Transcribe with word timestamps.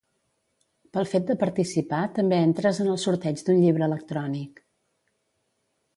Pel 0.97 1.07
fet 1.11 1.27
de 1.27 1.35
participar 1.43 1.99
també 2.17 2.39
entres 2.47 2.81
en 2.85 2.91
el 2.95 2.99
sorteig 3.05 3.47
d'un 3.51 3.63
llibre 3.67 3.87
electrònic. 3.91 4.67